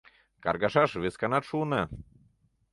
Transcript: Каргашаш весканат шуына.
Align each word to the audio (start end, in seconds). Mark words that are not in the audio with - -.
Каргашаш 0.43 0.91
весканат 1.03 1.43
шуына. 1.49 1.83